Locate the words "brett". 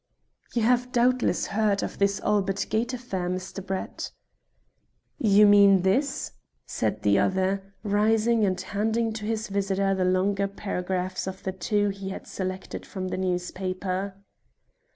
3.63-4.09